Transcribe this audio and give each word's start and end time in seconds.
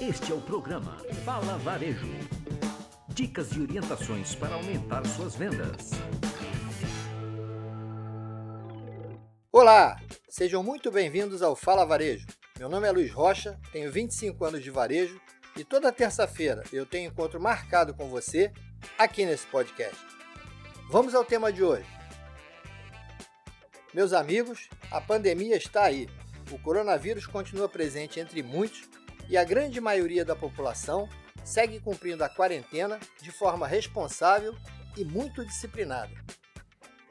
Este 0.00 0.30
é 0.30 0.34
o 0.34 0.40
programa 0.40 0.96
Fala 1.24 1.58
Varejo. 1.58 2.06
Dicas 3.08 3.50
e 3.50 3.60
orientações 3.60 4.32
para 4.32 4.54
aumentar 4.54 5.04
suas 5.04 5.34
vendas. 5.34 5.90
Olá, 9.50 10.00
sejam 10.28 10.62
muito 10.62 10.92
bem-vindos 10.92 11.42
ao 11.42 11.56
Fala 11.56 11.84
Varejo. 11.84 12.28
Meu 12.60 12.68
nome 12.68 12.86
é 12.86 12.92
Luiz 12.92 13.12
Rocha, 13.12 13.58
tenho 13.72 13.90
25 13.90 14.44
anos 14.44 14.62
de 14.62 14.70
varejo 14.70 15.20
e 15.56 15.64
toda 15.64 15.90
terça-feira 15.90 16.62
eu 16.72 16.86
tenho 16.86 17.10
encontro 17.10 17.40
marcado 17.40 17.92
com 17.92 18.08
você 18.08 18.52
aqui 18.96 19.26
nesse 19.26 19.48
podcast. 19.48 19.98
Vamos 20.88 21.12
ao 21.12 21.24
tema 21.24 21.52
de 21.52 21.64
hoje. 21.64 21.88
Meus 23.92 24.12
amigos, 24.12 24.68
a 24.92 25.00
pandemia 25.00 25.56
está 25.56 25.82
aí. 25.82 26.08
O 26.52 26.58
coronavírus 26.60 27.26
continua 27.26 27.68
presente 27.68 28.20
entre 28.20 28.44
muitos 28.44 28.97
e 29.28 29.36
a 29.36 29.44
grande 29.44 29.80
maioria 29.80 30.24
da 30.24 30.34
população 30.34 31.08
segue 31.44 31.80
cumprindo 31.80 32.24
a 32.24 32.28
quarentena 32.28 32.98
de 33.20 33.30
forma 33.30 33.66
responsável 33.66 34.56
e 34.96 35.04
muito 35.04 35.44
disciplinada. 35.44 36.12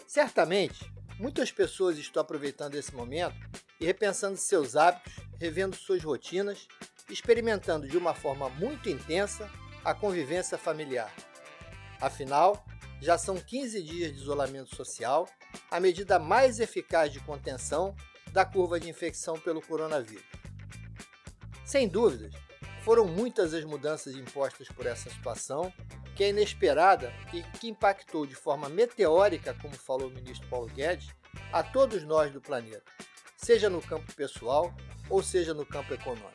Certamente, 0.06 0.92
muitas 1.20 1.52
pessoas 1.52 1.98
estão 1.98 2.22
aproveitando 2.22 2.76
esse 2.76 2.94
momento 2.94 3.36
e 3.80 3.86
repensando 3.86 4.38
seus 4.38 4.76
hábitos, 4.76 5.14
revendo 5.40 5.76
suas 5.76 6.04
rotinas, 6.04 6.68
experimentando 7.10 7.88
de 7.88 7.98
uma 7.98 8.14
forma 8.14 8.50
muito 8.50 8.90
intensa 8.90 9.50
a 9.84 9.94
convivência 9.94 10.58
familiar. 10.58 11.14
Afinal, 12.02 12.66
já 13.02 13.18
são 13.18 13.38
15 13.38 13.82
dias 13.84 14.14
de 14.14 14.20
isolamento 14.20 14.76
social, 14.76 15.28
a 15.70 15.80
medida 15.80 16.20
mais 16.20 16.60
eficaz 16.60 17.12
de 17.12 17.20
contenção 17.20 17.96
da 18.32 18.46
curva 18.46 18.80
de 18.80 18.90
infecção 18.90 19.40
pelo 19.40 19.62
coronavírus. 19.62 20.26
Sem 21.68 21.86
dúvidas, 21.86 22.34
foram 22.86 23.04
muitas 23.04 23.54
as 23.54 23.66
mudanças 23.66 24.16
impostas 24.16 24.70
por 24.70 24.86
essa 24.86 25.10
situação, 25.10 25.70
que 26.16 26.24
é 26.24 26.30
inesperada 26.30 27.12
e 27.34 27.44
que 27.60 27.68
impactou 27.68 28.26
de 28.26 28.36
forma 28.36 28.70
meteórica, 28.70 29.54
como 29.62 29.76
falou 29.76 30.08
o 30.08 30.14
ministro 30.14 30.48
Paulo 30.48 30.68
Guedes, 30.68 31.10
a 31.52 31.62
todos 31.62 32.06
nós 32.06 32.32
do 32.32 32.40
planeta, 32.40 32.90
seja 33.36 33.70
no 33.70 33.82
campo 33.82 34.16
pessoal 34.16 34.74
ou 35.10 35.22
seja 35.22 35.54
no 35.54 35.66
campo 35.66 35.94
econômico. 35.94 36.32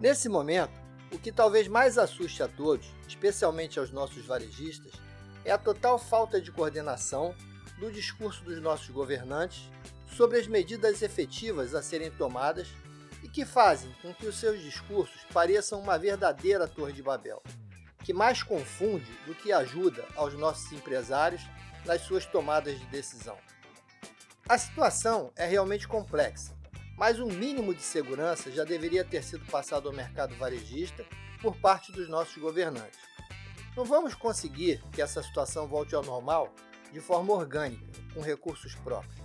Nesse 0.00 0.28
momento, 0.28 0.74
o 1.12 1.18
que 1.18 1.30
talvez 1.30 1.68
mais 1.68 1.96
assuste 1.96 2.42
a 2.42 2.48
todos, 2.48 2.88
especialmente 3.06 3.78
aos 3.78 3.92
nossos 3.92 4.26
varejistas, 4.26 4.94
é 5.44 5.52
a 5.52 5.58
total 5.58 5.96
falta 5.96 6.40
de 6.40 6.50
coordenação 6.50 7.32
do 7.78 7.88
discurso 7.88 8.42
dos 8.42 8.60
nossos 8.60 8.90
governantes 8.90 9.70
sobre 10.08 10.40
as 10.40 10.48
medidas 10.48 11.02
efetivas 11.02 11.72
a 11.72 11.80
serem 11.80 12.10
tomadas 12.10 12.66
e 13.24 13.28
que 13.28 13.46
fazem 13.46 13.90
com 14.02 14.12
que 14.12 14.26
os 14.26 14.38
seus 14.38 14.60
discursos 14.62 15.24
pareçam 15.32 15.80
uma 15.80 15.98
verdadeira 15.98 16.68
Torre 16.68 16.92
de 16.92 17.02
Babel, 17.02 17.42
que 18.04 18.12
mais 18.12 18.42
confunde 18.42 19.10
do 19.26 19.34
que 19.34 19.50
ajuda 19.50 20.06
aos 20.14 20.34
nossos 20.34 20.70
empresários 20.72 21.40
nas 21.86 22.02
suas 22.02 22.26
tomadas 22.26 22.78
de 22.78 22.84
decisão. 22.86 23.38
A 24.46 24.58
situação 24.58 25.32
é 25.36 25.46
realmente 25.46 25.88
complexa, 25.88 26.54
mas 26.98 27.18
um 27.18 27.26
mínimo 27.26 27.74
de 27.74 27.80
segurança 27.80 28.52
já 28.52 28.62
deveria 28.62 29.02
ter 29.02 29.24
sido 29.24 29.46
passado 29.46 29.88
ao 29.88 29.94
mercado 29.94 30.36
varejista 30.36 31.02
por 31.40 31.56
parte 31.56 31.90
dos 31.92 32.10
nossos 32.10 32.36
governantes. 32.36 33.00
Não 33.74 33.86
vamos 33.86 34.14
conseguir 34.14 34.84
que 34.92 35.00
essa 35.00 35.22
situação 35.22 35.66
volte 35.66 35.94
ao 35.94 36.04
normal 36.04 36.54
de 36.92 37.00
forma 37.00 37.32
orgânica, 37.32 37.86
com 38.12 38.20
recursos 38.20 38.74
próprios. 38.74 39.16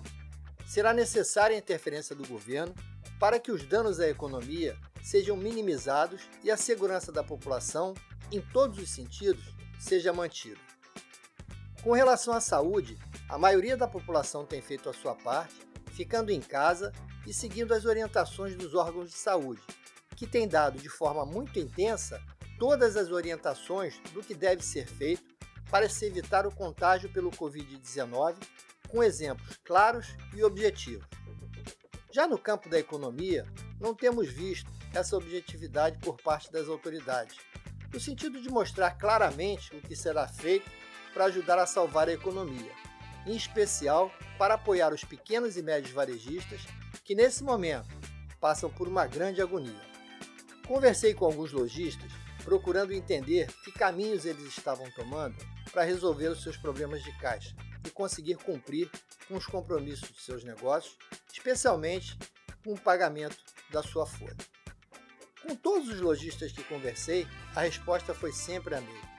Será 0.66 0.94
necessária 0.94 1.56
a 1.56 1.60
interferência 1.60 2.16
do 2.16 2.26
governo 2.26 2.74
para 3.20 3.40
que 3.40 3.52
os 3.52 3.66
danos 3.66 4.00
à 4.00 4.08
economia 4.08 4.78
sejam 5.04 5.36
minimizados 5.36 6.22
e 6.44 6.50
a 6.50 6.58
segurança 6.58 7.12
da 7.12 7.24
população, 7.24 7.94
em 8.32 8.40
todos 8.40 8.80
os 8.80 8.90
sentidos, 8.90 9.54
seja 9.80 10.14
mantida. 10.14 10.60
Com 11.84 11.92
relação 11.92 12.34
à 12.34 12.42
saúde, 12.42 12.98
a 13.28 13.38
maioria 13.38 13.76
da 13.76 13.88
população 13.88 14.46
tem 14.46 14.62
feito 14.62 14.90
a 14.90 14.94
sua 14.94 15.16
parte, 15.16 15.56
ficando 15.92 16.32
em 16.32 16.40
casa 16.40 16.94
e 17.28 17.34
seguindo 17.34 17.74
as 17.74 17.86
orientações 17.86 18.56
dos 18.56 18.74
órgãos 18.74 19.10
de 19.10 19.18
saúde, 19.18 19.62
que 20.16 20.28
têm 20.28 20.48
dado 20.48 20.80
de 20.80 20.90
forma 20.90 21.26
muito 21.26 21.60
intensa 21.60 22.22
todas 22.58 22.98
as 22.98 23.12
orientações 23.12 24.00
do 24.14 24.22
que 24.22 24.34
deve 24.34 24.64
ser 24.64 24.88
feito 24.88 25.24
para 25.70 25.88
se 25.88 26.06
evitar 26.06 26.46
o 26.48 26.52
contágio 26.52 27.12
pelo 27.12 27.32
Covid-19, 27.32 28.36
com 28.88 29.04
exemplos 29.04 29.58
claros 29.64 30.08
e 30.36 30.44
objetivos. 30.44 31.19
Já 32.12 32.28
no 32.28 32.40
campo 32.40 32.68
da 32.68 32.80
economia, 32.80 33.46
não 33.80 33.94
temos 33.94 34.28
visto 34.30 34.72
essa 34.94 35.16
objetividade 35.16 36.00
por 36.00 36.20
parte 36.20 36.52
das 36.52 36.68
autoridades, 36.68 37.38
no 37.94 38.00
sentido 38.00 38.42
de 38.42 38.50
mostrar 38.50 38.92
claramente 38.92 39.76
o 39.76 39.82
que 39.82 39.96
será 39.96 40.28
feito 40.28 40.70
para 41.14 41.26
ajudar 41.26 41.60
a 41.60 41.68
salvar 41.68 42.10
a 42.10 42.14
economia, 42.14 42.72
em 43.28 43.36
especial 43.36 44.12
para 44.40 44.56
apoiar 44.56 44.92
os 44.92 45.04
pequenos 45.04 45.56
e 45.56 45.62
médios 45.62 45.92
varejistas 45.92 46.62
que, 47.04 47.14
nesse 47.14 47.44
momento, 47.44 47.96
passam 48.40 48.72
por 48.72 48.88
uma 48.88 49.06
grande 49.06 49.42
agonia. 49.42 49.82
Conversei 50.68 51.14
com 51.14 51.26
alguns 51.26 51.52
lojistas 51.52 52.12
procurando 52.44 52.94
entender 52.94 53.52
que 53.64 53.72
caminhos 53.72 54.26
eles 54.26 54.46
estavam 54.46 54.90
tomando 54.92 55.36
para 55.72 55.84
resolver 55.84 56.30
os 56.30 56.42
seus 56.42 56.58
problemas 56.58 57.04
de 57.04 57.12
caixa 57.20 57.56
e 57.86 57.92
conseguir 57.92 58.38
cumprir 58.38 58.90
com 59.28 59.36
os 59.36 59.46
compromissos 59.46 60.10
de 60.10 60.20
seus 60.22 60.44
negócios, 60.44 60.98
especialmente 61.40 62.18
com 62.64 62.74
o 62.74 62.80
pagamento 62.80 63.38
da 63.72 63.82
sua 63.82 64.06
folha. 64.06 64.36
Com 65.42 65.56
todos 65.56 65.88
os 65.88 66.02
lojistas 66.02 66.52
que 66.52 66.64
conversei, 66.64 67.26
a 67.56 67.62
resposta 67.62 68.14
foi 68.14 68.34
sempre 68.34 68.76
a 68.76 68.82
mesma. 68.82 69.10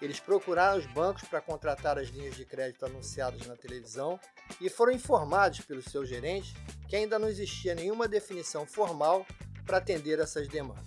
Eles 0.00 0.18
procuraram 0.18 0.78
os 0.78 0.86
bancos 0.86 1.24
para 1.28 1.40
contratar 1.40 1.98
as 1.98 2.08
linhas 2.08 2.34
de 2.36 2.44
crédito 2.44 2.86
anunciadas 2.86 3.46
na 3.46 3.56
televisão 3.56 4.18
e 4.60 4.70
foram 4.70 4.92
informados 4.92 5.60
pelos 5.60 5.86
seus 5.86 6.08
gerentes 6.08 6.54
que 6.88 6.96
ainda 6.96 7.18
não 7.18 7.28
existia 7.28 7.74
nenhuma 7.74 8.08
definição 8.08 8.64
formal 8.64 9.26
para 9.66 9.78
atender 9.78 10.18
essas 10.20 10.48
demandas. 10.48 10.86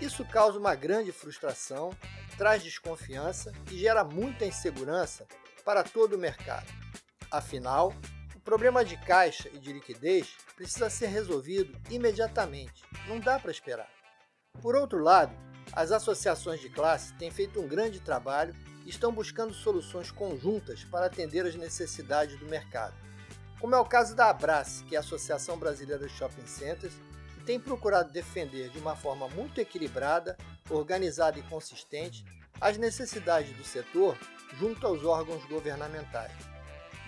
Isso 0.00 0.24
causa 0.24 0.58
uma 0.58 0.74
grande 0.74 1.12
frustração, 1.12 1.96
traz 2.36 2.62
desconfiança 2.62 3.52
e 3.70 3.78
gera 3.78 4.02
muita 4.02 4.44
insegurança 4.44 5.26
para 5.64 5.84
todo 5.84 6.14
o 6.14 6.18
mercado. 6.18 6.66
Afinal, 7.30 7.94
problema 8.44 8.84
de 8.84 8.96
caixa 8.98 9.48
e 9.52 9.58
de 9.58 9.72
liquidez 9.72 10.36
precisa 10.54 10.90
ser 10.90 11.06
resolvido 11.06 11.76
imediatamente, 11.90 12.84
não 13.08 13.18
dá 13.18 13.38
para 13.38 13.50
esperar. 13.50 13.88
Por 14.60 14.76
outro 14.76 14.98
lado, 14.98 15.34
as 15.72 15.90
associações 15.90 16.60
de 16.60 16.68
classe 16.68 17.14
têm 17.14 17.30
feito 17.30 17.60
um 17.60 17.66
grande 17.66 18.00
trabalho 18.00 18.54
e 18.84 18.90
estão 18.90 19.10
buscando 19.10 19.54
soluções 19.54 20.10
conjuntas 20.10 20.84
para 20.84 21.06
atender 21.06 21.46
as 21.46 21.54
necessidades 21.54 22.38
do 22.38 22.46
mercado. 22.46 22.94
Como 23.58 23.74
é 23.74 23.78
o 23.78 23.86
caso 23.86 24.14
da 24.14 24.28
Abrace, 24.28 24.84
que 24.84 24.94
é 24.94 24.98
a 24.98 25.00
Associação 25.00 25.58
Brasileira 25.58 26.06
de 26.06 26.12
Shopping 26.12 26.46
Centers, 26.46 26.92
tem 27.46 27.58
procurado 27.58 28.12
defender 28.12 28.68
de 28.68 28.78
uma 28.78 28.94
forma 28.94 29.26
muito 29.28 29.58
equilibrada, 29.58 30.36
organizada 30.68 31.38
e 31.38 31.42
consistente 31.42 32.24
as 32.60 32.76
necessidades 32.76 33.56
do 33.56 33.64
setor 33.64 34.18
junto 34.58 34.86
aos 34.86 35.02
órgãos 35.04 35.44
governamentais. 35.46 36.53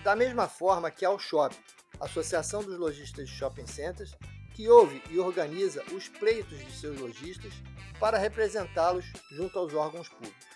Da 0.07 0.15
mesma 0.15 0.47
forma 0.47 0.89
que 0.89 1.05
a 1.05 1.17
Shop, 1.17 1.53
Associação 1.99 2.63
dos 2.63 2.79
Lojistas 2.79 3.27
de 3.27 3.35
Shopping 3.35 3.67
Centers, 3.67 4.15
que 4.55 4.69
ouve 4.69 5.03
e 5.09 5.19
organiza 5.19 5.83
os 5.91 6.07
pleitos 6.07 6.57
de 6.59 6.71
seus 6.71 6.97
lojistas 6.97 7.51
para 7.99 8.17
representá-los 8.17 9.03
junto 9.29 9.59
aos 9.59 9.73
órgãos 9.73 10.07
públicos. 10.07 10.47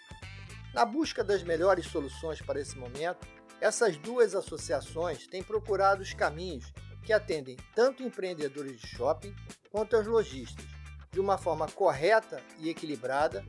Na 0.74 0.86
busca 0.86 1.22
das 1.22 1.44
melhores 1.44 1.86
soluções 1.88 2.42
para 2.42 2.62
esse 2.62 2.78
momento, 2.78 3.28
essas 3.60 3.98
duas 3.98 4.36
associações 4.36 5.28
têm 5.28 5.44
procurado 5.44 6.02
os 6.02 6.14
caminhos 6.14 6.72
que 7.04 7.12
atendem 7.12 7.58
tanto 7.76 8.04
empreendedores 8.04 8.80
de 8.80 8.88
shopping 8.88 9.36
quanto 9.70 9.98
aos 9.98 10.08
lojistas, 10.08 10.64
de 11.12 11.20
uma 11.20 11.38
forma 11.38 11.68
correta 11.68 12.42
e 12.58 12.70
equilibrada, 12.70 13.46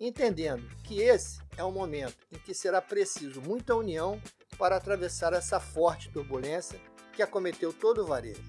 entendendo 0.00 0.68
que 0.82 1.00
esse 1.00 1.38
é 1.56 1.62
um 1.62 1.70
momento 1.70 2.26
em 2.32 2.40
que 2.40 2.52
será 2.52 2.82
preciso 2.82 3.40
muita 3.40 3.76
união 3.76 4.20
para 4.56 4.76
atravessar 4.76 5.32
essa 5.32 5.60
forte 5.60 6.10
turbulência 6.10 6.80
que 7.12 7.22
acometeu 7.22 7.72
todo 7.72 8.02
o 8.02 8.06
varejo. 8.06 8.42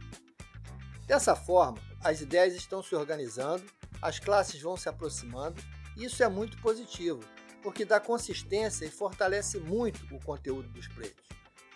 Dessa 1.06 1.36
forma, 1.36 1.78
as 2.04 2.22
ideias 2.22 2.56
estão 2.56 2.82
se 2.82 2.96
organizando, 2.96 3.64
as 4.02 4.20
classes 4.20 4.62
vão 4.62 4.76
se 4.76 4.90
aproximando, 4.90 5.62
e 5.96 6.06
isso 6.06 6.24
é 6.24 6.28
muito 6.28 6.58
positivo, 6.62 7.22
porque 7.62 7.86
dá 7.86 8.00
consistência 8.00 8.86
e 8.86 8.92
fortalece 8.92 9.60
muito 9.60 10.04
o 10.14 10.20
conteúdo 10.20 10.68
dos 10.70 10.88
pleitos. 10.88 11.26